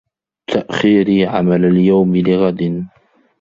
تَأْخِيرِي 0.51 1.25
عَمَلَ 1.25 1.65
الْيَوْمِ 1.65 2.15
لِغَدٍ 2.17 2.85